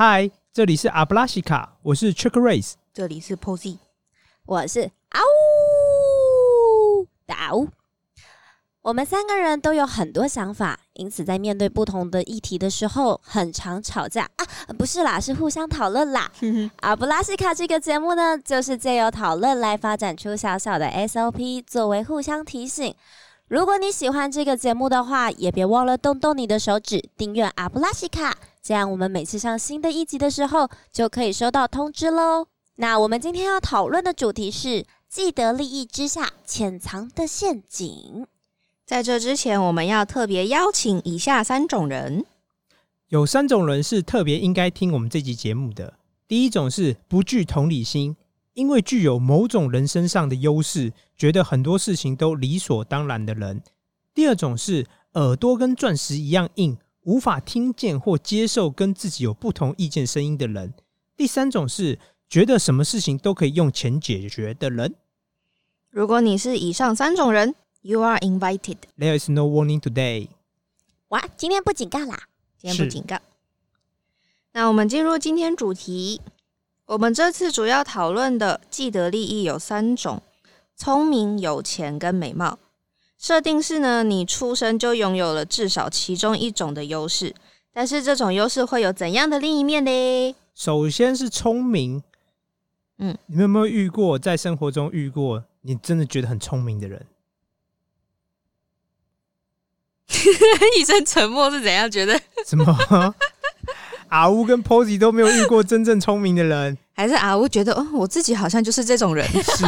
[0.00, 2.74] 嗨，这里是阿布拉西卡，我是 Chuck Race。
[2.94, 3.78] 这里是 Posy，
[4.46, 5.20] 我是嗷
[7.00, 7.66] 呜打呜。
[8.82, 14.46] 我们三个人都有很多想法，因此在面对不同的议题的时候，很常吵架啊！
[14.78, 16.30] 不是啦，是互相讨论啦。
[16.82, 22.94] 阿布拉西卡这个节目呢，就是借由讨论来发展出小小的 SOP，作为互相提醒。
[23.48, 28.36] 如果你喜欢这个节目的话，也别忘了动动你的手指订阅阿布拉西卡，
[28.68, 32.48] 这样我们每次上新的一集的时候，就可以收到通知喽。
[32.74, 38.26] 那我们今天要讨论的主题是既得利益之下潜藏的陷阱。
[38.84, 42.26] 在这之前，我们要特别邀请以下三种人：
[43.08, 45.94] 有三种人是特别应该听我们这集节目的。
[46.26, 48.14] 第一种是不具同理心，
[48.52, 53.56] 因为具有某种人身上的优势，觉得很多事情都理所当然的人；
[54.12, 56.76] 第二种是耳朵跟钻石一样硬，
[57.08, 60.68] 无法听见或接受跟自己有不同意见声音的人；
[61.16, 61.98] 第三种是
[62.28, 64.94] 觉得什么事情都可以用钱解决的人。
[65.88, 68.76] 如果你是以上三种人，You are invited。
[68.98, 70.28] There is no warning today。
[71.08, 72.24] 哇，今天不警告啦！
[72.58, 73.16] 今天不警告。
[74.52, 76.20] 那我们进入今天主题。
[76.84, 80.22] 我们这次主要讨论的既得利益有三种：
[80.76, 82.58] 聪明、有钱跟美貌。
[83.18, 87.34] 设定是呢，你出生就拥有了至少其中一种的优势，
[87.72, 90.36] 但是这种优势会有怎样的另一面呢？
[90.54, 92.02] 首先是聪明，
[92.98, 97.04] 嗯，你们有没有遇过在生活中遇过你真的觉得很聪明的人？
[100.78, 102.18] 一声沉默是怎样觉得？
[102.46, 102.64] 什么？
[104.08, 109.26] 阿乌跟 Posy 都没有遇过真正聪明的人，还是阿乌觉得，哦，我自己好像就是这种人。
[109.28, 109.66] 是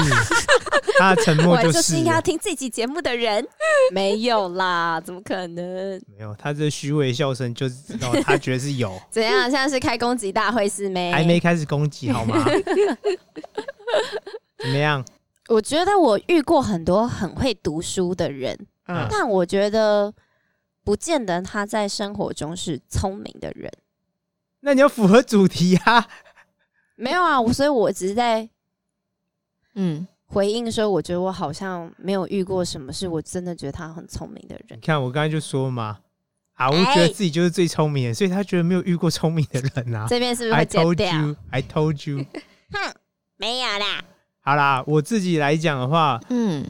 [1.00, 3.46] 他的沉默我就就是是应该要听这集节目的人，
[3.92, 6.00] 没有啦，怎么可能？
[6.16, 9.42] 没有他这虚伪笑声，就知道他觉得是有， 怎样？
[9.42, 11.10] 现在是开攻击大会是没？
[11.12, 11.40] 还没。
[11.40, 12.44] 开始攻击好吗？
[14.58, 15.04] 怎么样？
[15.48, 18.56] 我觉得我遇过很多很会读书的人，
[18.86, 20.12] 嗯但我觉得
[20.84, 23.70] 不见得他在生活中是聪明的人。
[24.60, 26.06] 那你要符合主题啊！
[26.94, 28.48] 没有啊，我所以我只是在
[29.74, 34.80] 嗯，回应说，我觉得我好像没有遇过什么是我真的觉得他很聪明的人你。
[34.80, 35.98] 看我刚才就说嘛，
[36.54, 40.06] 阿乌哎觉得自己就是最聪明的，所以他觉得没有遇过聪明的人啊。
[40.08, 42.24] 这边是不是 I 会剪 told 掉？you, I told you。
[42.72, 42.94] 哼，
[43.36, 44.04] 没有啦。
[44.40, 46.64] 好啦，我自己来讲的话，嗯，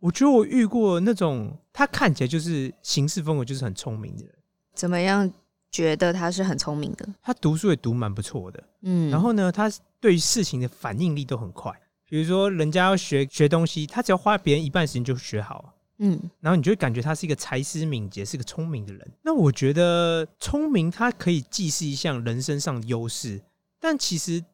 [0.00, 4.34] 我觉得我遇过那种他看起来就是行事风格就是很聪明的人，
[4.74, 5.30] 怎么样？
[5.70, 7.04] 觉得他是很聪明的。
[7.20, 11.72] 他读书也读蛮不错的，嗯，然后呢，他对于事情的反应力都很快。
[12.06, 19.12] 比如说，人家要学学东西，他只要花别人一半时间就学好，嗯然后你就会感觉他是一个才思敏捷，是个聪明的人。
[19.22, 23.40] 那我觉得聪明，它可以既是一项人身上的优势，
[23.80, 24.44] 但其实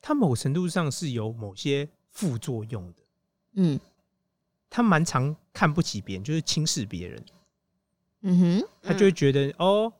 [0.00, 3.02] 它某程度上是有某些副作用的。
[3.54, 3.78] 嗯
[4.68, 7.24] 他蛮常看不起别人，就是轻视别人，
[8.22, 9.92] 嗯哼，他就会觉得、哦，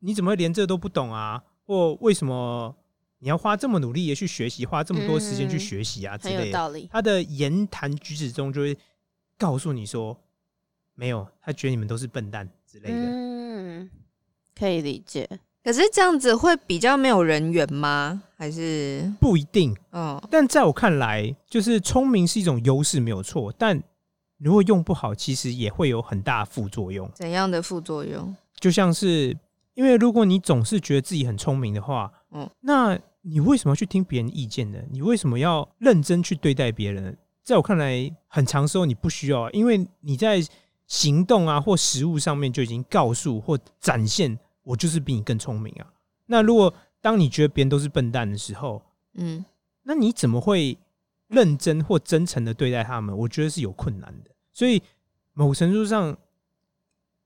[0.00, 1.42] 你怎么连这都不懂啊？
[1.66, 2.76] 或为什么
[3.20, 6.52] 你要花这么努力也去学习，花这么多时间去嗯学习啊之很有类的？
[6.52, 6.88] 道理。
[6.90, 8.76] 他的言谈举止中就会
[9.38, 10.18] 告诉你说，
[10.94, 12.96] 没有，他觉得你们都是笨蛋之类的。
[12.96, 13.90] 嗯，
[14.58, 15.28] 可以理解。
[15.62, 18.22] 可是这样子会比较没有人缘吗？
[18.34, 23.52] 还是不一定，哦，但在我看来，就是聪明是一种优势，没有错。
[23.58, 23.82] 但
[24.38, 27.10] 如果用不好，其实也会有很大的副作用。
[27.14, 28.34] 怎样的副作用？
[28.58, 29.36] 就像是，
[29.74, 34.78] 因为如果你总是觉得自己很聪明的话，嗯嗯，那你为什么要去听别人意见呢？
[34.90, 37.12] 你为什么要认真去对待别人呢？
[37.42, 40.40] 在我看来，很长时候你不需要啊，因为你在
[40.86, 45.92] 行动啊或实物上面就已经告诉或展现，我就是比你更聪明啊。
[46.26, 48.82] 那如果当你觉得别人都是笨蛋的时候，
[49.14, 49.44] 嗯
[49.82, 50.78] 那你怎么会
[51.28, 53.16] 认真或真诚的对待他们？
[53.16, 54.30] 我觉得是有困难的。
[54.52, 54.82] 所以
[55.32, 56.16] 某程度上，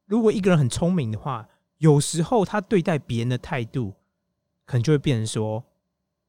[0.06, 3.94] 如果一个人很聪明的话，有时候他对待别人的态度，
[4.65, 5.65] 可能就会变成说，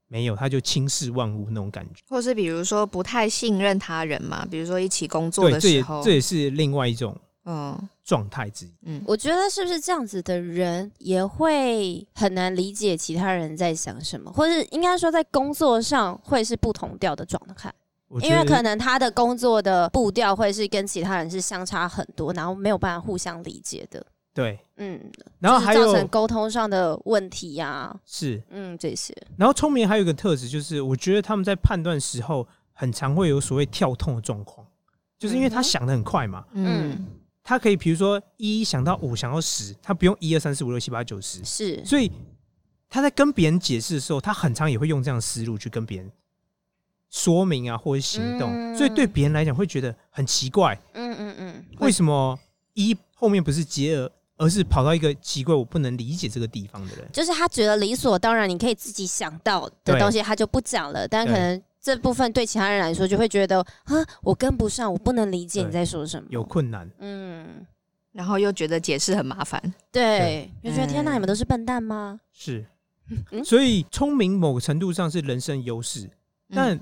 [0.07, 2.02] 没有，他就轻视万物那种感觉。
[2.07, 8.74] 或是比如说不太信任他人嘛，比如说一起工作的时候，这也是另外一种嗯状态之一。
[8.84, 17.74] 嗯我觉得是不是这样子的人也会很难理解其他人在想什么，或是应该说在工作上会是不同调的状态，
[18.22, 24.06] 因为可能他的工作的步调会是跟其他人是相差很多，然后没有办法互相理解的。
[24.36, 25.00] 对，嗯，
[25.40, 34.68] 然后还有就是造成沟通上的问题呀、是，嗯，这些，然后聪明还有一个特质，就是我觉得他们在判断时候，很常会有所谓跳痛的状况，
[35.18, 37.08] 就是因为他想的很快嘛，嗯。
[37.48, 42.12] 他可以比如说一想到五，想到十，他不用一二三四五六七八九十，是，所以
[42.90, 46.12] 他在跟别人解释的时候，他很常也会用这样的思路去跟别人
[47.12, 48.76] 说明啊，或者行动，嗯。
[48.76, 52.36] 所以对别人来讲会觉得很奇怪，嗯嗯嗯，为什么
[52.74, 57.10] 一后面不是接二，而是跑到一个奇怪我不能理解这个地方的人？
[57.14, 61.08] 就是他觉得理所当然，你可以自己想到的东西，他就不讲了。
[61.08, 66.28] 但可能这部分对其他人来说，就会觉得啊，我跟不上，我不能理解你在说什么。
[66.30, 67.66] 有困难，嗯，
[68.12, 69.62] 然后又觉得解释很麻烦。
[69.92, 72.20] 对，就觉得天哪，嗯你们都是笨蛋吗？
[72.34, 72.66] 是，
[73.32, 76.10] 嗯所以聪明某个程度上是人生优势，
[76.50, 76.78] 但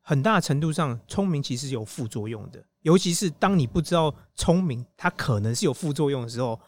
[0.00, 2.64] 很大程度上，聪明其实有副作用的。
[2.82, 6.58] 尤其是当你不知道聪明它可能是有副作用的时候，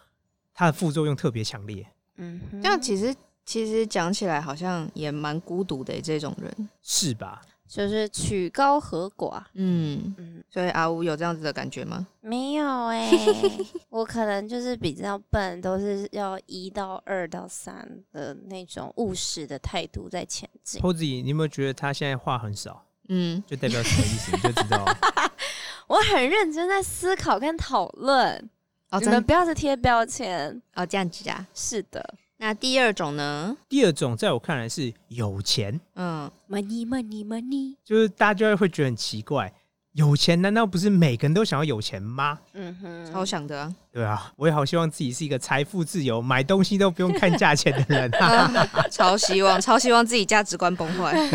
[0.55, 1.87] 它的副作用特别强烈，
[2.17, 3.14] 嗯哼，这样其实
[3.44, 6.69] 其实讲起来好像也蛮孤独的这种人。
[6.82, 7.43] 是吧？
[7.67, 9.41] 就是曲高和寡。
[9.55, 12.05] 嗯，嗯，所以阿乌有这样子的感觉吗？
[12.20, 13.08] 没有哎、
[13.91, 20.82] 我可能就是比较笨，都是要一到二到三的那种务实的态度在前进。
[20.82, 24.32] Posy，你有没有觉得他现在话很少，嗯，就代表什么意思？
[24.32, 24.99] 你就知道了。
[25.87, 28.50] 我很认真在思考跟讨论，
[28.90, 30.60] 哦，你真的们不要再贴标签。
[30.75, 31.46] 哦这样子啊。
[31.54, 33.56] 是的那第二种呢？
[33.69, 37.75] 第二种，在我看来是有钱，嗯，，money money money。
[37.84, 39.52] 就是大家会觉得很奇怪，
[39.92, 42.38] 有钱难道不是每个人都想要有钱吗？
[42.54, 43.75] 嗯哼，超想的啊。
[43.92, 48.10] 对啊，我也好希望自己是一个财富自由、买东西都不用看价钱的人。
[48.14, 48.50] 啊
[48.90, 51.14] 超希望，超希望自己价值观崩坏。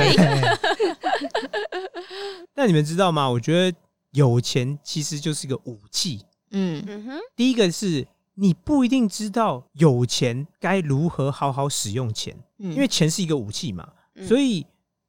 [2.56, 3.30] 那你们知道吗？
[3.30, 3.78] 我觉得
[4.12, 6.22] 有钱其实就是一个武器。
[6.56, 6.84] 嗯。
[6.88, 14.28] 嗯哼，第一个是你不一定知道有钱该如何好好使用钱，嗯，因为钱是一个武器嘛，嗯。
[14.28, 14.66] 所以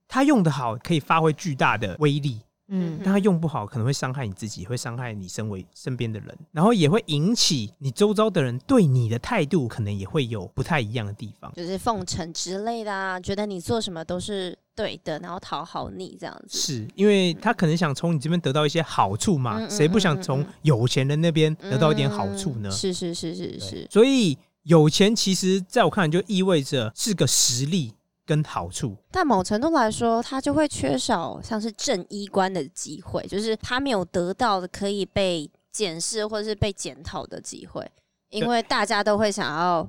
[0.09, 11.53] 它用的好可以发挥巨大的威力，嗯但他用不好可能会伤害你自己，会伤害你身为身边的人，然后也会引起你周遭的人对你的态度可能也会有不太一样的地方。
[11.55, 16.59] 就是奉承之类的啊，觉得你做什么都是对的，然后讨好你这样子。
[16.59, 19.69] 是因为他可能想从你这边得到一些好处嘛？
[19.69, 22.69] 谁不想从有钱人那边得到一点好处呢？
[22.69, 27.93] 嗯是是是是是，所以有钱其实在我看来就意味着是个实力
[28.27, 28.97] 跟好处。
[29.11, 37.91] 但某程度来说，他就会缺少像是正衣冠的机会，就是他没有得到的可以被检视或是被检讨的机会，
[38.31, 39.89] 因为大家都会想要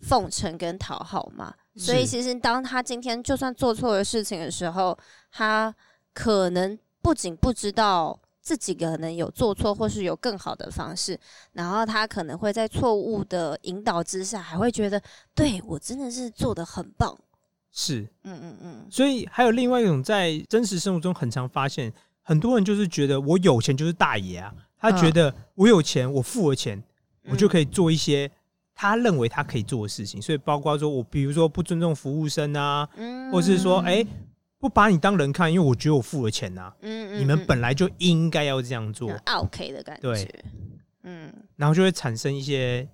[0.00, 1.54] 奉承跟讨好嘛。
[1.76, 4.98] 所以其实当他今天就算做错了事情的时候，
[5.30, 5.72] 他
[6.12, 11.16] 可能不仅不知道自己可能有做错，或是有更好的方式，
[11.52, 15.00] 然后他可能会在错误的引导之下，还会觉得
[15.34, 17.16] 对我真的是做的很棒。
[17.70, 21.92] 是，嗯嗯嗯，所以还有另外一种在真实生活中很常发现，
[22.22, 26.82] 很多人就是觉得我有钱就是大爷啊，他觉得我有钱，我付了钱，
[27.24, 28.30] 我就可以做一些
[28.74, 30.20] 他认为他可以做的事情。
[30.20, 33.30] 所以包括说我比如说不尊重服务生啊，嗯。
[33.30, 34.04] 或是说哎、
[34.58, 40.34] 不把你当人看，因为我觉得我付了钱呐、嗯你们本来就应该要这样做，OK 的感觉，对，
[41.02, 41.32] 嗯。
[41.56, 42.88] 然后就会产生一些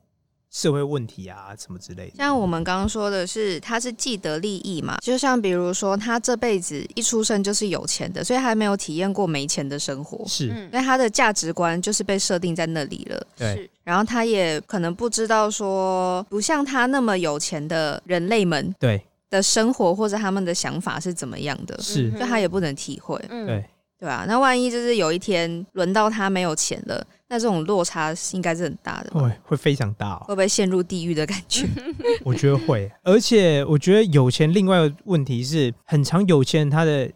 [0.54, 2.16] 社会问题啊什么之类的。
[2.16, 13.26] 像我们刚刚说的是，他是既得利益嘛，就像比如说他这辈子一出生就是有钱的，所以还没有体验过没钱的生活，是，因为他的价值观就是被设定在那里了。
[13.36, 13.56] 对。
[13.56, 13.70] 是。
[13.82, 22.10] 然后他也可能不知道说，不像他那么有钱的人类们对，的生活或者他们的想法是怎么样的，是。
[22.12, 23.46] 所以他也不能体会，嗯。
[23.46, 23.64] 对，
[24.04, 30.24] 对啊、那万一就是有一天轮到他没有钱了，那这种落差应该是很大的吧，会会非常大、哦。
[30.26, 31.66] 会不会陷入地狱的感觉？
[32.22, 37.10] 我觉得会，而且我觉得有钱另外一个问题是，很常有钱人他的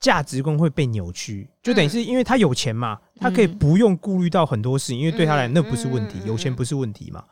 [0.00, 3.56] 价值观会被扭曲，就等于是因为他有钱嘛，他可以嗯。
[3.56, 5.52] 不用顾虑到很多事情，因为对他来嗯。
[5.54, 7.22] 那不是问题有钱不是问题嘛，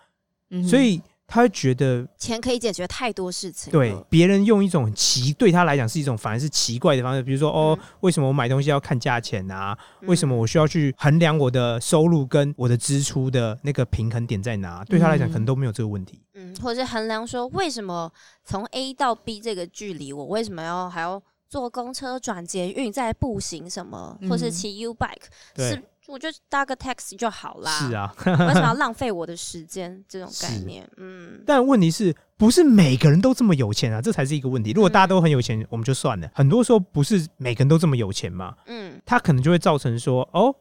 [0.51, 0.63] 嗯。
[0.63, 9.76] 所以他会觉得钱可以解决太多事情，对别人用一种很奇对他来讲是一种反而是奇怪的方式，比如说哦，为什么我买东西要看价钱啊？
[10.00, 14.85] 嗯为什么我需要去衡量我的收入跟我的支出的那个平衡点在哪？
[14.85, 16.21] 对他来讲可能都没有这个问题。
[16.35, 18.12] 嗯，或者是衡量说为什么
[18.45, 27.71] 从 A 到 B 这个距离，我为什么要还要坐公车转捷运再步行什么，或是嗯骑 U bike，对是我就搭个 taxi 就好啦。
[27.71, 30.05] 是，啊，为什么要浪费我的时间？
[30.09, 34.01] 这种概念，嗯，但问题是不是每个人都这么有钱啊？
[34.03, 34.73] 这才是一个问题。
[34.73, 36.31] 如果大家都很有钱，我们就算了。
[36.35, 40.55] 很多时候不是每个人都这么有钱嘛，嗯他可能就会造成说，哦，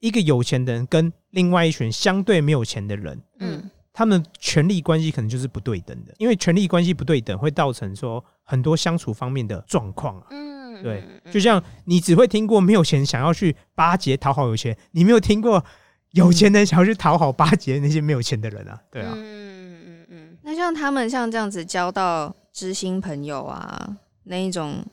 [0.00, 6.14] 一个有钱的人跟另外一群相对没有钱的人，嗯他们的权力关系可能就是不对等的。
[6.16, 10.26] 因为权力关系不对等，会造成说很多相处方面的状况啊。
[10.30, 10.51] 嗯，
[10.82, 15.64] 对嗯，就像你只会听过没有钱想要去巴结讨好有钱，你没有听过
[16.12, 18.78] 有钱人想要去讨好巴结那些没有钱的人啊。
[18.90, 24.84] 对啊，嗯嗯嗯那像他们像这样子交到知心朋友啊，那一种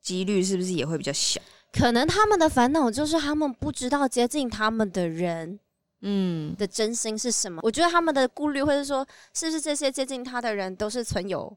[0.00, 1.40] 几率是不是也会比较小？
[1.72, 5.58] 可能他们的烦恼就是他们不知道接近他们的人
[6.02, 7.60] 嗯，的真心是什么。
[7.62, 11.56] 我觉得他们的顾虑会是说，是不是这些接近他的人都是存有，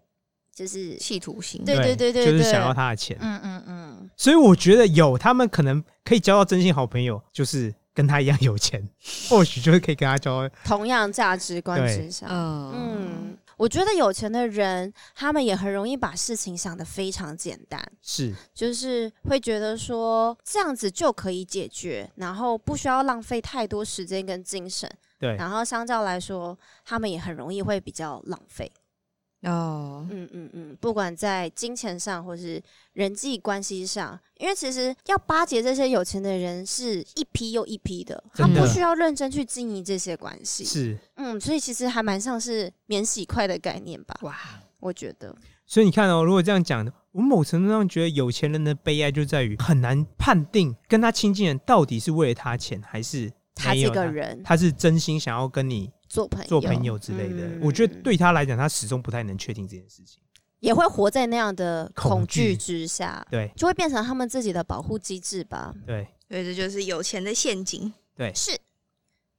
[0.56, 1.64] 就是企图心。
[1.66, 3.18] 对对对对对就是想要他的钱。
[3.20, 8.88] 嗯嗯嗯，所以我觉得有他们可能可以交到真心好朋友，就是跟他一样有钱，
[9.30, 10.50] 或许就是可以跟他交。
[10.64, 12.74] 同样价值观之上，嗯。
[12.74, 18.34] 嗯，我觉得有钱的人，他们也很容易把事情想得非常简单，是。
[18.54, 28.72] 就是会觉得说这样子就可以解决，然后不需要浪费太多时间跟精神，对，然后相较来说，他们也很容易会比较浪费。
[29.42, 32.62] 哦，嗯嗯嗯，不管在金钱上或是
[32.94, 40.66] 人际关系上，因为其实要巴结这些有钱的人是一批又一批的，他不需要认真去经营这些关系。
[40.66, 40.98] 是。
[41.18, 44.36] 嗯，所以其实还蛮像是免洗筷的概念吧，哇，
[44.80, 45.36] 我觉得。
[45.68, 57.48] 所以你看哦，如果这样讲，我某程度上觉得有钱人的悲哀就在于很难判定跟他亲近的人到底是为了他钱，还是他这个人他是真心想要跟你做朋友，做朋友之类的。
[57.48, 60.22] 嗯我觉得对他来讲，他始终不太能确定这件事情。
[60.62, 65.76] 也会活在那样的恐恐惧惧之下，对就会变成他们自己的保护机制吧。
[65.86, 67.94] 对所以这就是有钱的陷阱。
[68.16, 68.58] 对，是。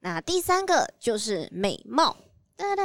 [0.01, 2.17] 那第三个就是美貌，
[2.55, 2.83] 哒哒。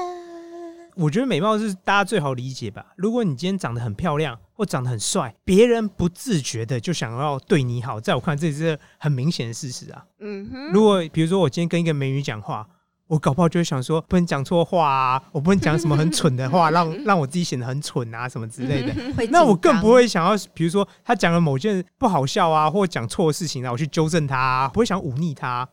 [0.96, 2.94] 我觉得美貌是大家最好理解吧。
[2.98, 10.06] 如果你今天长得很漂亮或长得很帅，别人不自觉的就想要对你好，在我看这是很明显的事实啊。
[10.20, 12.68] 嗯哼，如果比如说我今天跟一个美女讲话，
[13.12, 18.94] 我搞不好就会想说，不能讲错话啊，我不能讲什么很蠢的话，让 让我自己显得很蠢啊，什么之类的。
[19.30, 25.68] 那我更不会想要，比如说他讲了某件不好笑啊，或讲错的事情啊，我去纠正他、啊，不会想忤逆他。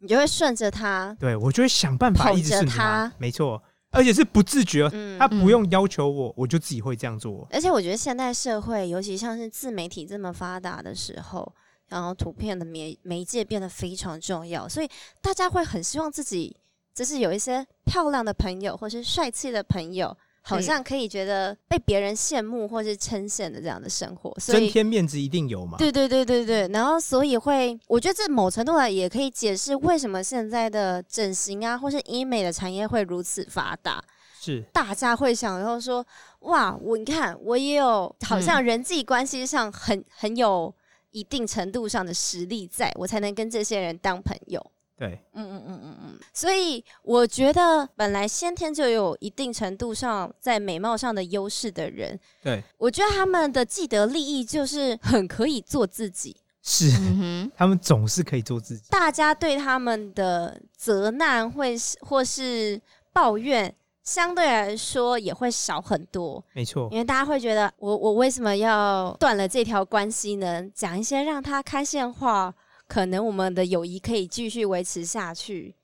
[0.00, 4.86] 你就会顺着他，对我就会想办法一直顺着他没错，而且是不自觉
[5.18, 7.48] 他不用要求我，我就自己会这样做。
[7.50, 11.50] 而且我觉得现代社会，尤其像是自媒体这么发达的时候，
[11.88, 14.88] 然后图片的媒媒介变得非常重要，所以
[15.22, 16.54] 大家会很希望自己
[16.94, 24.72] 就是有一些漂亮的朋友，或是帅气的朋友，好像可以觉得被别人羡慕或是称羡的这样的生活，所以增。
[24.72, 25.76] 添面子一定有嘛？
[25.76, 34.02] 对对对对对，然后所以会，我觉得这某程度来也可以解释为什么现在的整形啊，或是医美的产业会如此发达。
[34.40, 36.06] 是大家会想要说，
[36.40, 40.72] 哇，我你看我也有好像人际关系上很很有
[41.12, 44.64] 一定程度上的实力在，我才能跟这些人当朋友。
[44.96, 58.84] 对，嗯嗯嗯嗯嗯，所以我觉得本来先天就有一定程度上在美貌上的优势的人，对，我觉得他们的既得利益就是很可以做自己，是，嗯哼，他们总是可以做自己。
[58.90, 62.80] 大家对他们的责难会是或是
[63.12, 63.74] 抱怨，
[64.04, 66.42] 相对来说也会少很多。
[66.52, 70.62] 没错因，为大家会觉得我我为什么要断了这条关系呢？
[70.72, 72.54] 讲一些让他开心的话，
[72.86, 75.74] 可能我们的友谊可以继续维持下去，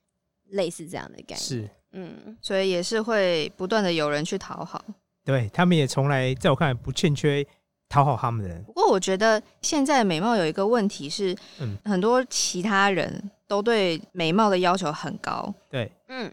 [0.49, 1.45] 类似这样的感觉。
[1.45, 4.85] 是，嗯，所以也是会不断的有人去讨好。
[5.25, 7.47] 对他们也从来在我看来不欠缺
[7.89, 8.63] 讨好他们的人。
[8.65, 16.33] 不过我觉得现在美貌有一个问题是，嗯很多其他人都对美貌的要求很高，对，嗯，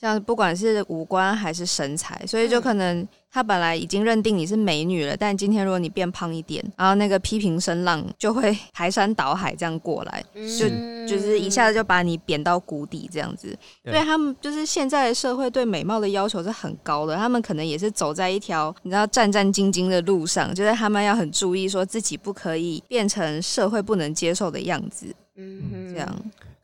[0.00, 13.56] 像不管是五官还是身材，所以就嗯可能他本来已经认定你是美女了，但今天如果你变胖一点，然后那个批评声浪就会 排山倒海这样过来，是嗯就是一下子就把你贬到谷底这样子。
[13.82, 26.14] 对所以他们就是现在的社会对美貌的要求是很高的，他们可能也是走在一条你知道战战兢兢的路上，就是他们要很注意说自己不可以变成社会不能接受的样子，嗯这样。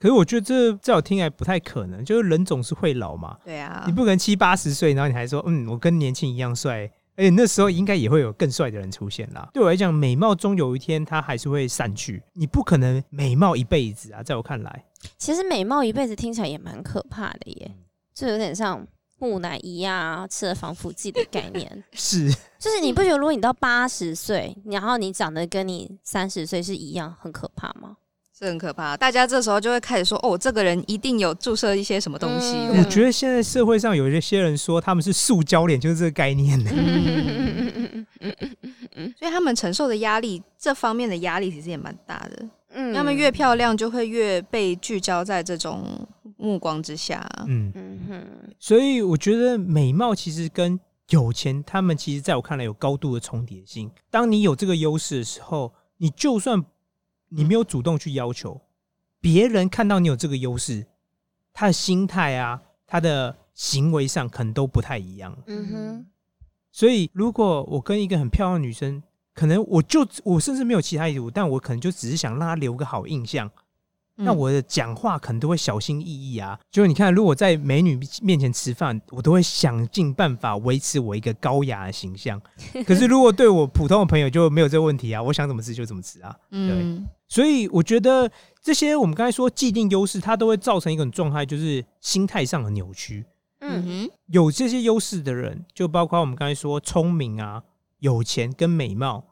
[0.02, 3.85] 可是我觉得这在我听来不太可能，就是人总是会老嘛，对啊。
[3.87, 9.49] 你，不可能七八十岁，然后你还说，嗯，我跟年轻一样帅，而且那时候应该也会有更帅的人出现啦。
[9.54, 14.85] 对我来讲，美貌终有一天它还是会散去，你不可能美貌一辈子啊，在我看来，
[15.18, 17.85] 其实美貌一辈子听起来也蛮可怕的耶，嗯。
[18.12, 18.85] 就有点像
[19.21, 21.85] 木乃伊啊，吃了防腐剂的概念。
[21.94, 22.28] 是。
[22.59, 27.99] 就是你不觉得，如果你到八十岁，然后你长得跟你三十岁是一样，很可怕吗？
[28.43, 28.97] 是很可怕。
[28.97, 32.57] 大家这时候就会开始说，哦，这个人一定有注射一些什么东西。
[32.57, 36.71] 嗯我觉得现在社会上有一些人说他们是塑胶脸，就是这个概念呢。
[39.19, 42.49] 所以他们承受的压力，这方面的压力其实也蛮大的。
[42.75, 46.07] 嗯他们越漂亮，就会越被聚焦在这种
[46.37, 47.25] 目光之下。
[47.47, 48.23] 嗯，嗯哼，
[48.59, 50.79] 所以我觉得美貌其实跟
[51.11, 53.91] 有钱，他们其实在我看来有高度的重叠性。
[54.11, 56.65] 当你有这个优势的时候，你就算
[57.35, 58.61] 你没有主动去要求，
[59.21, 60.87] 别人看到你有这个优势，
[61.53, 65.37] 他的心态啊，他的行为上可能都不太一样。
[65.47, 66.07] 嗯哼，
[66.71, 69.03] 所以，如果我跟一个很漂亮的女生，
[69.35, 73.51] 可能我就我甚至没有其他意图，但我可能就只是想让她留个好印象。
[74.16, 76.59] 那嗯我的讲话可能都会小心翼翼啊。
[76.71, 82.40] 就是你看，如果在美女面前吃饭，我都会想尽办法维持我一个高雅的形象。
[82.87, 86.37] 可是如果对我普通的朋友就没有这个问题啊，我想怎么吃就怎么吃啊。
[86.50, 88.31] 嗯所以我觉得
[88.62, 93.25] 这些我们刚才说既定优势，它都会造成一种状态，就是心态上的扭曲。
[93.61, 97.62] 嗯嗯哼，有这些优势的人，就包括我们刚才说聪明啊、
[98.00, 99.25] 有钱跟美貌，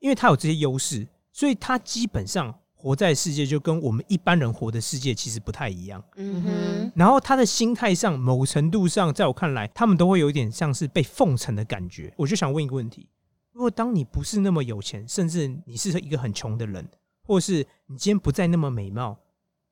[0.00, 6.02] 因为他有这些优势，所以他基本上活在世界就跟我们一般人活的世界其实不太一样。
[6.14, 12.14] 嗯哼，然后他的心态上，某程度上，在我看来，他们都会有一点像是被奉承的感觉。
[12.16, 13.08] 我就想问一个问题：
[13.52, 16.88] 如果当你不是那么有钱，甚至你是一个很穷的人，
[17.24, 19.18] 或是你今天不再那么美貌，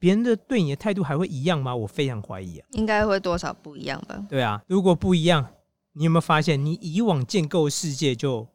[0.01, 1.75] 别人的对你的态度还会一样吗？
[1.75, 2.67] 我非常怀疑啊。
[2.73, 4.27] 应该会多少不一样吧？
[4.29, 5.47] 对啊，如果不一样，
[5.93, 8.47] 你有没有发现，你以往建构的世界就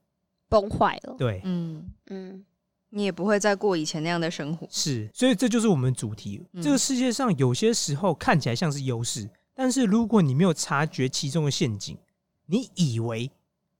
[0.50, 1.16] 崩坏了。
[1.18, 2.46] 对嗯，嗯
[2.92, 4.68] 你也不会再过以前那样的生活。
[4.70, 6.42] 是，所以这就是我们主题。
[6.54, 11.98] 嗯这个世界上有些时候看起来像是优势，但是如果你没有察觉其中的陷阱，
[12.46, 13.32] 你以为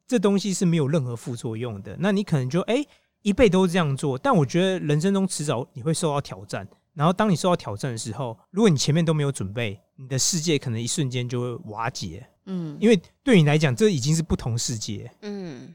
[0.08, 2.86] 这东西是没有任何副作用的，那你可能就哎、
[3.22, 4.18] 一辈都这样做。
[4.18, 15.12] 但我觉得人生中迟早你会受到挑战，然后当你受到挑战的时候，如果你前面都没有准备，你的世界可能一瞬间就会瓦解，嗯，因为对你来讲，这已经是不同世界。
[15.22, 15.74] 嗯，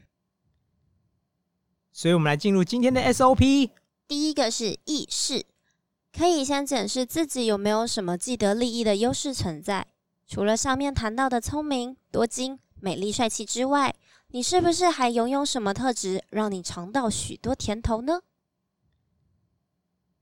[1.97, 3.71] 所以，我们来进入今天的 SOP。
[4.07, 5.43] 第一个是意识，
[6.15, 9.87] 可以先检视自己有没有什么既得利益的优势存在。
[10.27, 13.95] 除了上面谈到的聪明、多金、美丽、帅气之外，
[14.27, 18.21] 你是不是还拥有什么特质，让你尝到许多甜头呢？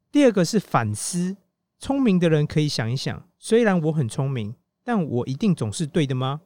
[0.10, 1.36] 第二个是反思，
[1.78, 6.40] 聪明的人可以想一想，虽然我很聪明，但我一定总是对的吗？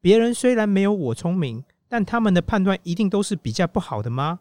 [0.00, 4.38] 别人虽然没有我聪明，但他们的判断一定都是比较不好的吗？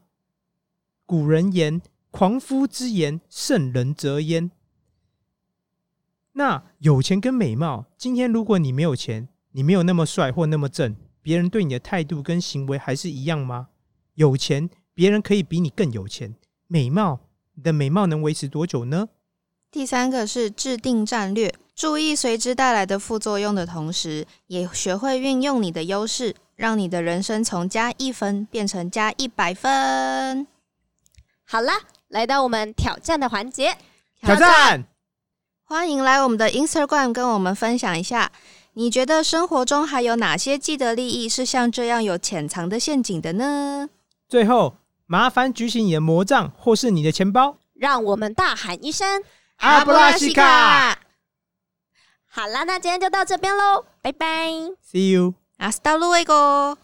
[1.09, 4.51] 古人言：“狂夫之言，圣人则焉。”
[6.33, 13.69] 那有钱跟美貌，今天如果你没有钱，你没有那么帅或那么正，别人对你的态度跟行为还是一样吗？
[14.13, 16.35] 有钱，别人可以比你更有钱；
[16.67, 17.22] 美貌，
[17.55, 19.09] 你的美貌能维持多久呢？
[19.72, 30.45] 第三个是制定战略，注意随之带来的副作用的同时，也学会运用你的优势，让你的人生从加一分变成加一百分。
[31.51, 33.75] 好啦，来到我们挑战的环节。
[34.22, 34.85] 挑战！
[35.64, 38.31] 欢迎来我们的 Instagram 跟我们分享一下，
[38.74, 43.90] 你觉得生活中还有哪些既得利益是像这样有潜藏的陷阱的呢？
[44.27, 44.75] 最后，
[45.07, 47.57] 麻烦举起你的魔杖或是你的钱包。
[47.74, 49.24] 让我们大喊一声
[49.57, 51.00] 阿布拉西卡！
[52.27, 54.51] 好啦，那今天就到这边喽，拜拜。
[54.85, 55.33] See you。
[55.57, 56.77] Hasta luego。